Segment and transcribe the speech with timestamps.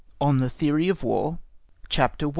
[0.19, 1.37] ON THE THEORY OF WAR
[1.87, 2.29] CHAPTER I.